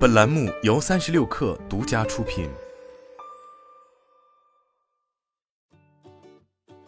[0.00, 2.48] 本栏目由三十六氪独家出品。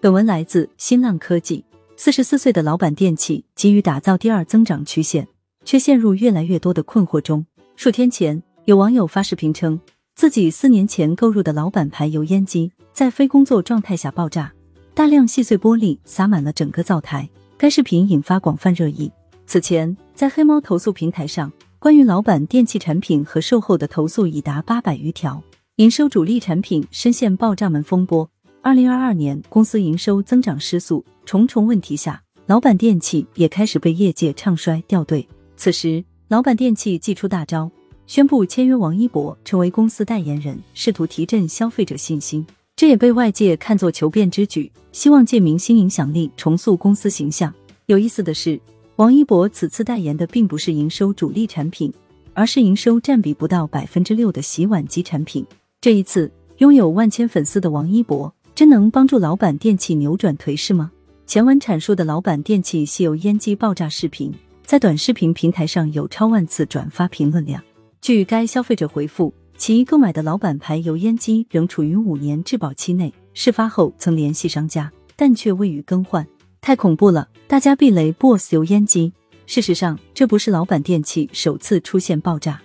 [0.00, 1.64] 本文来自新浪科技。
[1.96, 5.28] 四十四岁的老板电器急于打造第二增长曲线，
[5.64, 7.46] 却陷入越来越多的困惑中。
[7.76, 9.78] 数天前，有网友发视频称，
[10.16, 14.52] 自己四年前购入的老板牌油烟机在非工作状态下爆炸，
[14.94, 17.30] 大量细碎玻璃洒满了整个灶台。
[17.56, 19.12] 该视频引发广泛热议。
[19.46, 25.42] 此前，在黑猫投诉平台上，关于老板电器产品和售后的投诉已达八百余条，
[25.76, 28.28] 营收主力产品深陷爆炸门风波。
[28.62, 35.28] 二零二二年，公司营收增长失速，重重问题下，老板电器也开始被业界唱衰掉队。
[35.54, 37.70] 此时，老板电器祭出大招，
[38.06, 42.44] 宣布签约王一博成为公司代言人，试图提振消费者信心。
[42.74, 47.52] 这也被外界看作求变之举，希望借明星影响力重塑公司形象。
[47.84, 48.58] 有意思的是，
[48.96, 51.92] 王一博此次代言的并不是营收主力产品，
[52.32, 55.44] 而是营收占比不到百分之六的洗碗机产品。
[55.82, 58.32] 这一次，拥有万千粉丝的王一博。
[58.54, 60.90] 真能帮助老板电器扭转颓势吗？
[61.26, 64.32] 前文阐述的老板电器吸油烟机爆炸视频，
[64.64, 67.62] 在短视频平台上有超万次转发评论量。
[68.00, 76.26] 据该消费者回复，其购买的老板牌油烟机仍处于五年质保期内，事发后曾联系商家，但却未予更换。
[76.66, 77.28] 太恐怖了！
[77.46, 79.12] 大家避雷 BOSS 油烟机。
[79.46, 82.60] 事实上，这不是老板电器首次出现爆炸。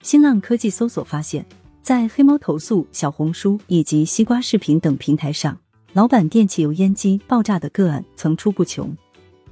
[0.00, 1.44] 新浪科技搜索发现。
[1.82, 5.58] 在黑猫投诉、小红书以及西瓜视频等平台上，
[5.92, 8.96] 老板电器油烟机爆炸的个案层出不穷。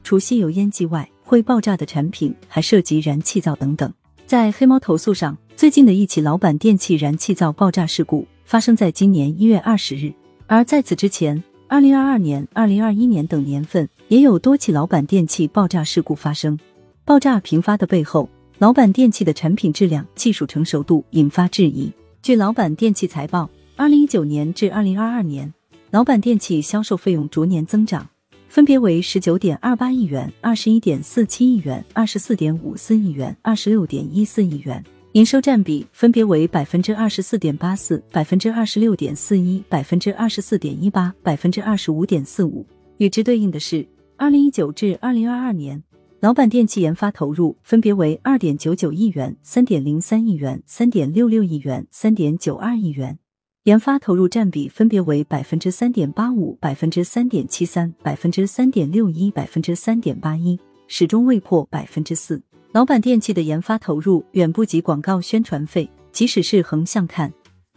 [0.03, 3.93] 除吸油烟机外，会爆炸的产品还涉及燃气灶等等。
[4.25, 10.15] 在黑猫投诉上，最近的一起老板电器燃气灶爆炸事故发生在今年一月二十日，
[10.47, 16.59] 而在此之前，二零二二年、二零二一年等年份也有多起老板电器爆炸事故发生。
[17.03, 18.29] 爆炸频发的背后，
[18.59, 21.91] 老板电器的产品质量、技术成熟度引发质疑。
[22.21, 25.51] 据老板电器财报，二零一九年至二零二二年，
[25.91, 28.07] 老板电器销售费用逐年增长，
[28.49, 42.65] 分别为十九点二八亿元、二十一点四七亿元、二十四点五四亿元、二十六点一四亿元，营收占比分别为百分之二十四点八四、百分之二十六点四一、百分之二十四点一八、百分之二十五点四五。
[42.97, 43.87] 与之对应的是，
[44.17, 45.83] 二零一九至二零二二年。
[46.21, 53.19] 老板电器研发投入分别为二点九九亿元、三点零三亿元、三点六六亿元、三点九二亿元，
[53.65, 62.41] 研发投入占比分别为百分之三点八五、百分之三点七三、百分之三点六一、百分之三点八一，始终未破百分之四。
[62.73, 67.31] 老板电器的研发投入远不及广告宣传费，即使是横向看，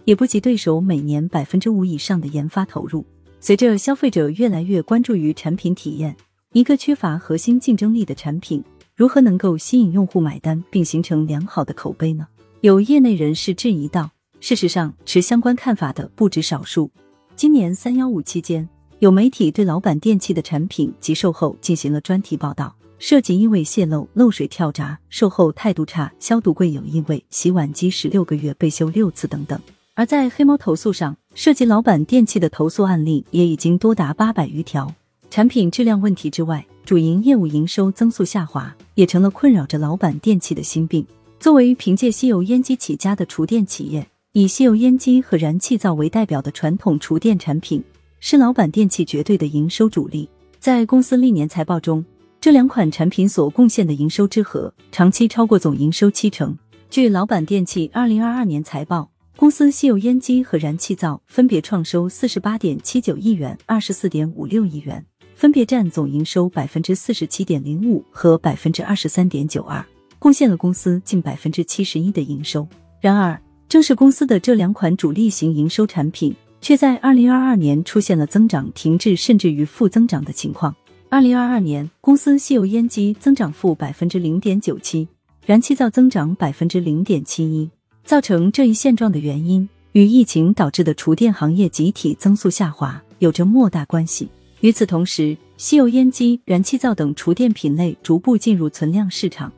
[0.05, 3.05] 也不及对手每年百分之五以上的研发投入。
[3.41, 6.15] 随着消费者越来越关注于产品体验。
[6.53, 8.63] 一个缺乏核心竞争力的产品，
[8.95, 12.25] 如何能够吸引用户买单并形成良好的口碑呢？
[12.61, 14.09] 有业内人士质疑道。
[14.39, 16.89] 事实上，持相关看法的不止少数。
[17.35, 18.65] 今年三幺五期间，
[18.99, 29.59] 有媒体对老板电器的产品及售后进行了专题报道，涉及异味泄漏、漏水跳闸、售后态度差、消毒柜有异味、洗碗机十六个月被修六次等等。
[29.93, 34.93] 而在黑猫投诉上，涉及老板电器的投诉案例也已经多达八百余条。
[35.29, 41.05] 产品质量问题之外，主营业务营收增速下滑，也成了困扰着老板电器的心病。
[41.39, 47.83] 作为凭借吸油烟机起家的厨电企业，以吸油烟机和燃气灶为代表的传统厨电产品，
[48.19, 50.29] 是老板电器绝对的营收主力。
[50.59, 52.03] 在公司历年财报中，
[52.45, 56.55] 这两款产品所贡献的营收之和，长期超过总营收七成。
[56.91, 59.09] 据老板电器二零二二年财报。
[59.35, 65.03] 公司吸油烟机和燃气灶分别创收四十八点七九亿元、二十四点五六亿元。
[65.33, 69.83] 分别占总营收百分之四十七点零五和百分之二十三点九二，
[70.19, 72.67] 贡献了公司近百分之七十一的营收。
[73.01, 80.75] 然而，正是公司的这两款主力型营收产品，却在二零二二年出现了增长停滞甚至于负增长的情况。
[81.07, 85.07] 二零二二年，公司吸油烟机增长负百分之零点九七，
[85.45, 87.69] 燃气灶增长百分之零点七一。
[88.03, 94.27] 造成这一现状的原因，与疫情导致的厨电行业集体增速下滑有着莫大关系。
[94.61, 99.51] 与此同时，吸油烟机、燃气灶等厨电品类逐步进入存量市场，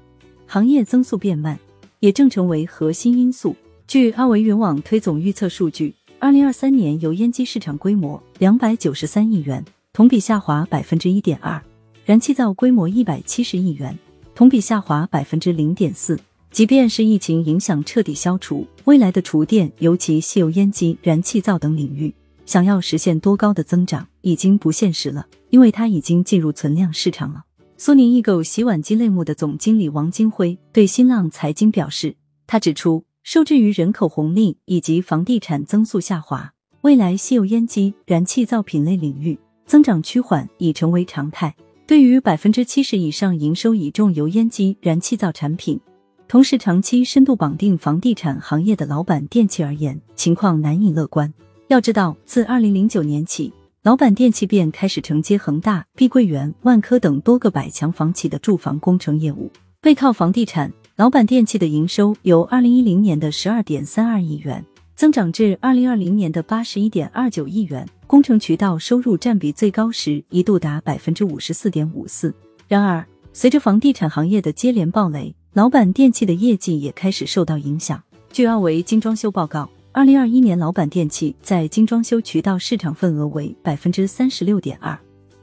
[0.45, 1.57] 行业增速变慢，
[2.01, 3.55] 也正成为核心因素。
[3.87, 9.63] 据阿维云网推总预测数据，二零二三年油烟机市场规模两百九十三亿元，
[9.97, 11.59] 同比下滑百分之一点二；
[12.05, 13.97] 燃气灶规模一百七十亿元，
[14.35, 16.19] 同比下滑百分之零点四。
[16.51, 22.13] 即便是疫情影响彻底消除，未来的厨电，尤其吸油烟机、燃气灶等领域。
[22.45, 27.43] 想要实现多高的增长已经不现实了，因为它已经进入存量市场了。
[27.75, 32.15] 苏宁易购洗碗机类目的总经理王金辉对新浪财经表示，
[32.45, 41.53] 他指出，受制于人口红利以及房地产增速下滑，未来吸油烟机、燃气灶品类领域增长趋缓已成为常态。
[41.85, 45.79] 对于百分之七十以上营收倚重油烟机、燃气灶产品，
[46.27, 51.33] 同时长期深度绑定房地产行业的老板电器而言，情况难以乐观。
[51.67, 53.53] 要知道，自二零零九年起，
[53.83, 59.49] 老板电器便开始承接恒大、碧桂园、万科等多个百强房企的住房工程业务。
[59.79, 64.65] 背靠房地产，老板电器的营收由二零一零年的十二点三二亿元
[64.95, 67.87] 增长至二零二零年的八十一点二九亿元。
[68.07, 72.33] 工程渠道收入占比最高时一度达百分之五十四点五四。
[72.65, 78.01] 然而，随着房地产行业的接连暴雷，老板电器的业绩也开始受到影响。
[78.31, 84.97] 据奥维精装修报告，二零二一年老板电器在精装修渠道市场份额为百分之三十六点二，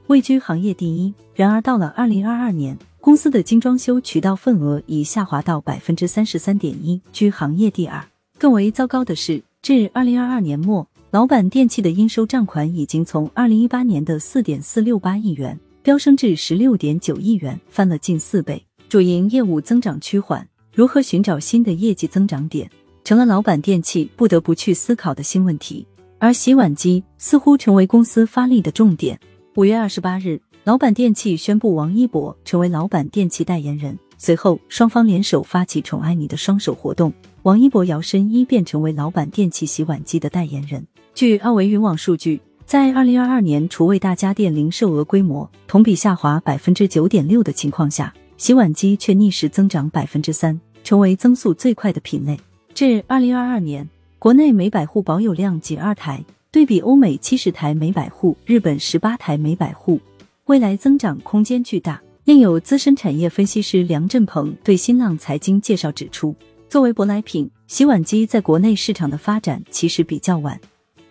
[0.06, 1.12] 位居行业第一。
[1.34, 8.02] 然而，到了二零二二年，公司的精装修渠道份额已下滑到百分之三十三点一，居行业第二。
[8.38, 10.88] 更为糟糕的是，至二零二二年末。
[11.14, 18.60] 老板电器的应收账款已经从二零一八年的四点四六八亿元飙升至十六点九亿元，翻了近四倍。
[18.88, 20.44] 主营业务增长趋缓，
[20.74, 22.68] 如何寻找新的业绩增长点，
[23.04, 25.86] 成了老板电器不得不去思考的新问题。
[26.18, 29.16] 而洗碗机似乎成为公司发力的重点。
[29.54, 37.12] 五月二十八日，老板电器宣布王一博成为老板电器代言人，随后双方联手发起“宠爱你的双手”活动，
[37.44, 40.84] 王一博摇身一变成为老板电器洗碗机的代言人。
[41.14, 52.36] 据奥维云网数据，在二零二二年厨卫大家电零售额规模同比下滑百分之九点六的情况下，洗碗机却逆势增长百分之三，成为增速最快的品类。
[52.74, 53.88] 至二零二二年，
[54.18, 56.20] 国内每百户保有量仅二台，
[56.50, 60.00] 对比欧美七十台每百户，日本十八台每百户，
[60.46, 62.02] 未来增长空间巨大。
[62.24, 66.34] 另有资深产业分析师梁振鹏对新浪财经介绍指出，
[66.68, 70.60] 作为舶来品，洗碗机在国内市场的发展其实比较晚。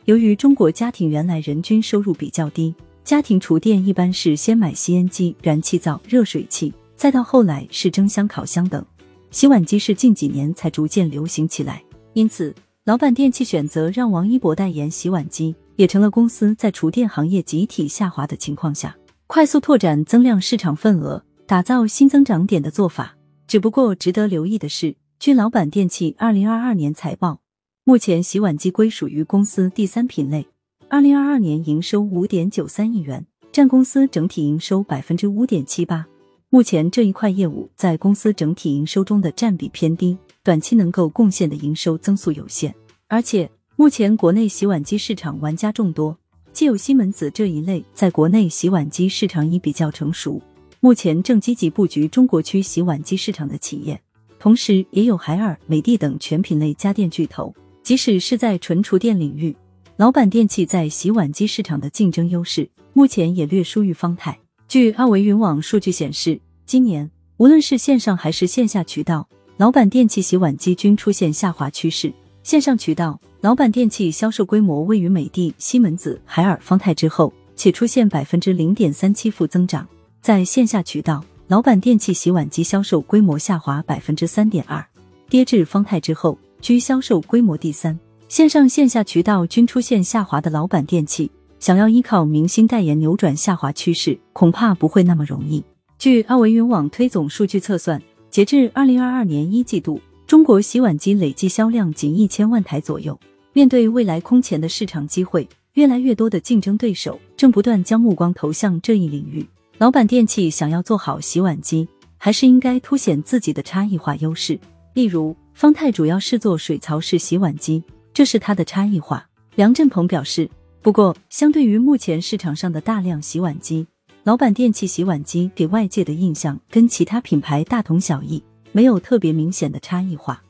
[0.05, 8.85] 由于中国家庭原来人均收入比较低，家庭厨电一般是先买吸烟机、燃气灶、热水器，再到后来是蒸箱、烤箱等。
[9.31, 12.53] 洗碗机是近几年才逐渐流行起来，因此
[12.83, 18.93] 老板电器选择让王一博代言洗碗机，也成了公司在厨电行业集体下滑的情况下，
[19.27, 23.15] 快速拓展增量市场份额、打造新增长点的做法。
[23.47, 27.42] 只不过值得留意的是，据老板电器二零二二年财报。
[27.85, 30.47] 目前洗碗机归属于公司第三品类，
[30.87, 36.07] 二零二二年营收五点九三亿元，占公司整体营收百分之五点七八。
[36.49, 42.73] 目前这一块业务在公司整体营收中的占比偏低，短期能够贡献的营收增速有限。
[43.09, 46.17] 而且目前国内洗碗机市场玩家众多，
[46.53, 50.41] 既有西门子这一类在国内洗碗机市场已比较成熟，
[50.79, 53.99] 目前正积极布局中国区洗碗机市场的企业，
[54.39, 57.53] 同时也有海尔、美的等全品类家电巨头。
[57.83, 59.53] 即使是在纯厨电领域，
[59.97, 64.39] 老板电器在洗碗机市场的竞争优势目前也略输于方太。
[64.69, 69.27] 据阿维云网数据显示，今年无论是线上还是线下渠道，
[69.57, 72.11] 老板电器洗碗机均出现下滑趋势。
[72.41, 79.85] 线上渠道，老板电器销售规模位于美的、西门子、海尔、方太之后，且出现百分之零点三七负增长。
[80.21, 84.85] 在线下渠道，老板电器洗碗机销售规模下滑百分之三点二，
[85.29, 86.37] 跌至方太之后。
[86.63, 91.29] 居销售规模第三，线上线下渠道均出现下滑的老板电器，
[91.59, 95.61] 想要依靠明星代言扭转下滑趋势，恐怕不会那么容易。
[95.99, 103.19] 据奥维云网推总数据测算，截至二零二二年一季度，中国洗碗机累计销量仅一千万台左右。
[103.51, 109.45] 面对未来空前的市场机会，越来越多的竞争对手正不断将目光投向这一领域。
[109.79, 111.85] 老板电器想要做好洗碗机，
[112.17, 114.57] 还是应该凸显自己的差异化优势，
[114.93, 115.35] 例如。
[115.53, 119.29] 方太主要是做水槽式洗碗机，这是它的差异化。
[119.53, 120.49] 梁振鹏表示，
[120.81, 123.85] 不过相对于目前市场上的大量洗碗机，
[124.23, 130.41] 老板电器洗碗机给外界的印象跟其他品牌大同小异，没有特别明显的差异化。